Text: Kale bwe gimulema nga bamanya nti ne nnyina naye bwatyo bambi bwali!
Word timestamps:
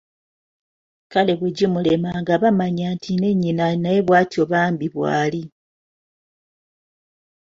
Kale 1.11 1.33
bwe 1.39 1.49
gimulema 1.57 2.11
nga 2.21 2.35
bamanya 2.41 2.87
nti 2.95 3.11
ne 3.19 3.29
nnyina 3.33 3.65
naye 3.81 3.99
bwatyo 4.07 4.43
bambi 4.51 4.87
bwali! 4.95 5.43